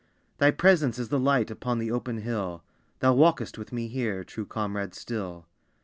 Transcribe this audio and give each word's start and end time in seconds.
Thy 0.39 0.49
presence 0.49 0.97
is 0.97 1.09
the 1.09 1.19
light 1.19 1.51
Upon 1.51 1.77
the 1.77 1.91
open 1.91 2.21
hill. 2.23 2.63
Thou 3.01 3.13
walkest 3.13 3.59
with 3.59 3.71
me 3.71 3.87
here, 3.87 4.23
True 4.23 4.47
comrade 4.47 4.95
still. 4.95 5.45